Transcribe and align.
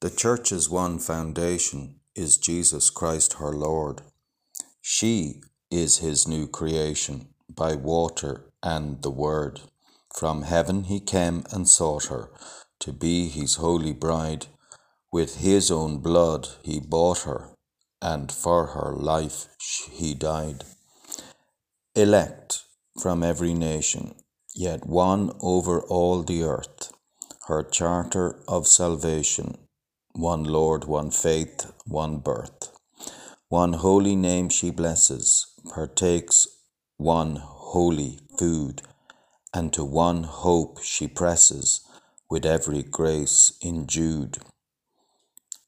The 0.00 0.08
Church's 0.08 0.70
one 0.70 0.98
foundation 0.98 1.96
is 2.14 2.38
Jesus 2.38 2.88
Christ 2.88 3.34
her 3.34 3.52
Lord. 3.52 4.00
She 4.80 5.42
is 5.70 5.98
his 5.98 6.26
new 6.26 6.46
creation 6.46 7.28
by 7.54 7.74
water 7.74 8.46
and 8.62 9.02
the 9.02 9.10
Word. 9.10 9.60
From 10.16 10.42
heaven 10.42 10.84
he 10.84 11.00
came 11.00 11.44
and 11.52 11.68
sought 11.68 12.06
her 12.06 12.30
to 12.78 12.94
be 12.94 13.28
his 13.28 13.56
holy 13.56 13.92
bride. 13.92 14.46
With 15.12 15.36
his 15.36 15.70
own 15.70 15.98
blood 15.98 16.48
he 16.62 16.80
bought 16.80 17.20
her, 17.20 17.50
and 18.00 18.32
for 18.32 18.68
her 18.68 18.94
life 18.94 19.48
he 19.92 20.14
died. 20.14 20.64
Elect 21.94 22.62
from 22.98 23.22
every 23.22 23.52
nation, 23.52 24.14
yet 24.54 24.86
one 24.86 25.32
over 25.42 25.82
all 25.82 26.22
the 26.22 26.42
earth, 26.42 26.90
her 27.48 27.62
charter 27.62 28.40
of 28.48 28.66
salvation, 28.66 29.58
one 30.12 30.44
Lord, 30.44 30.84
one 30.84 31.10
faith, 31.10 31.72
one 31.86 32.18
birth. 32.18 32.70
One 33.48 33.74
holy 33.74 34.16
name 34.16 34.48
she 34.48 34.70
blesses, 34.70 35.46
partakes 35.68 36.46
one 36.96 37.36
holy 37.36 38.18
food, 38.38 38.82
and 39.54 39.72
to 39.72 39.84
one 39.84 40.24
hope 40.24 40.82
she 40.82 41.08
presses 41.08 41.80
with 42.28 42.44
every 42.46 42.82
grace 42.82 43.52
endued. 43.62 44.38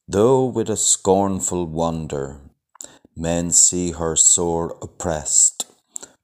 Though 0.07 0.45
with 0.45 0.69
a 0.69 0.77
scornful 0.77 1.67
wonder 1.67 2.41
men 3.17 3.51
see 3.51 3.93
her 3.93 4.17
sore 4.17 4.77
oppressed, 4.83 5.67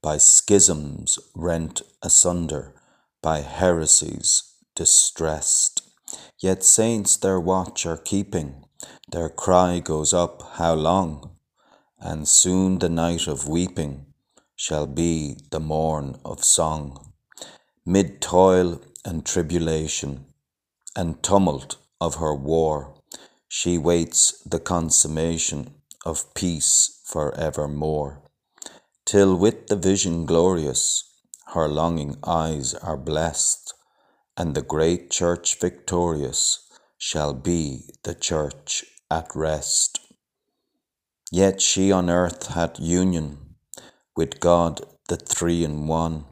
by 0.02 0.18
schisms 0.18 1.18
rent 1.34 1.82
asunder, 2.02 2.74
by 3.22 3.40
heresies 3.40 4.54
distressed, 4.74 5.77
yet 6.40 6.62
saints 6.62 7.16
their 7.16 7.40
watch 7.40 7.84
are 7.86 7.96
keeping, 7.96 8.64
their 9.10 9.28
cry 9.28 9.80
goes 9.80 10.12
up, 10.12 10.42
How 10.54 10.74
long? 10.74 11.36
and 12.00 12.28
soon 12.28 12.78
the 12.78 12.88
night 12.88 13.26
of 13.26 13.48
weeping 13.48 14.06
shall 14.54 14.86
be 14.86 15.36
the 15.50 15.60
morn 15.60 16.16
of 16.24 16.44
song. 16.44 17.12
Mid 17.84 18.20
toil 18.20 18.80
and 19.04 19.26
tribulation 19.26 20.26
and 20.94 21.22
tumult 21.22 21.76
of 22.00 22.16
her 22.16 22.34
war, 22.34 22.94
she 23.48 23.78
waits 23.78 24.42
the 24.44 24.60
consummation 24.60 25.74
of 26.04 26.32
peace 26.34 27.00
for 27.04 27.34
evermore, 27.34 28.22
till 29.04 29.34
with 29.34 29.66
the 29.66 29.76
vision 29.76 30.26
glorious 30.26 31.04
her 31.54 31.66
longing 31.66 32.16
eyes 32.24 32.74
are 32.74 32.96
blessed, 32.96 33.72
and 34.38 34.54
the 34.54 34.62
great 34.62 35.10
church 35.10 35.58
victorious 35.58 36.70
shall 36.96 37.34
be 37.34 37.82
the 38.04 38.14
church 38.14 38.84
at 39.10 39.28
rest. 39.34 40.00
Yet 41.32 41.60
she 41.60 41.90
on 41.90 42.08
earth 42.08 42.46
had 42.54 42.78
union 42.78 43.56
with 44.16 44.38
God 44.40 44.86
the 45.08 45.16
Three 45.16 45.64
in 45.64 45.86
One, 45.88 46.24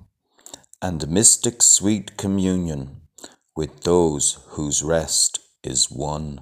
and 0.80 1.08
mystic 1.08 1.62
sweet 1.62 2.16
communion 2.16 3.02
with 3.56 3.82
those 3.82 4.38
whose 4.50 4.82
rest 4.82 5.40
is 5.64 5.90
won. 5.90 6.40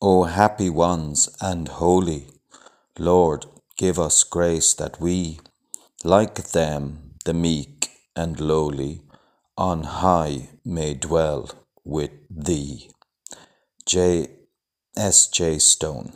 O 0.00 0.24
happy 0.24 0.70
ones 0.70 1.28
and 1.40 1.68
holy, 1.68 2.26
Lord, 2.98 3.46
give 3.76 3.98
us 3.98 4.24
grace 4.24 4.72
that 4.74 5.00
we, 5.00 5.40
like 6.04 6.36
them, 6.52 7.14
the 7.24 7.34
meek 7.34 7.90
and 8.14 8.40
lowly, 8.40 9.03
on 9.56 9.84
high 9.84 10.48
may 10.64 10.94
dwell 10.94 11.50
with 11.84 12.10
Thee. 12.30 12.90
J. 13.86 14.28
S. 14.96 15.28
J. 15.28 15.58
Stone 15.58 16.12